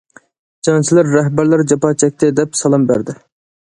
[0.67, 3.23] جەڭچىلەر رەھبەرلەر جاپا چەكتى دەپ سالام بەردى.